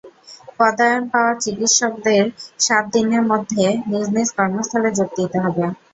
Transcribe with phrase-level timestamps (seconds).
[0.59, 2.23] পদায়ন পাওয়া চিকিত্সকদের
[2.59, 3.51] সাত দিনের মধ্য
[3.89, 5.63] নিজ নিজ কর্মস্থলে যোগ দিতে হবে।